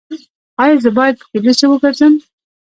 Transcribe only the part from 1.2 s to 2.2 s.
پښې لوڅې وګرځم؟